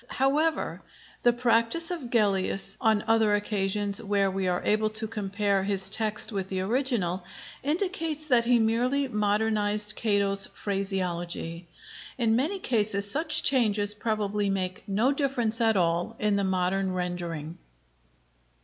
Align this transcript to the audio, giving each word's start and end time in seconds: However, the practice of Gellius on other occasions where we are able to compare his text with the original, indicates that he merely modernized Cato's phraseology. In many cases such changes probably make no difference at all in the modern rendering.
However, 0.15 0.81
the 1.21 1.31
practice 1.31 1.91
of 1.91 2.09
Gellius 2.09 2.75
on 2.81 3.03
other 3.05 3.35
occasions 3.35 4.01
where 4.01 4.31
we 4.31 4.47
are 4.47 4.63
able 4.65 4.89
to 4.89 5.07
compare 5.07 5.61
his 5.61 5.91
text 5.91 6.31
with 6.31 6.47
the 6.49 6.61
original, 6.61 7.23
indicates 7.61 8.25
that 8.25 8.45
he 8.45 8.57
merely 8.57 9.07
modernized 9.07 9.95
Cato's 9.95 10.47
phraseology. 10.47 11.67
In 12.17 12.35
many 12.35 12.57
cases 12.57 13.11
such 13.11 13.43
changes 13.43 13.93
probably 13.93 14.49
make 14.49 14.81
no 14.87 15.11
difference 15.11 15.61
at 15.61 15.77
all 15.77 16.15
in 16.17 16.35
the 16.35 16.43
modern 16.43 16.93
rendering. 16.93 17.59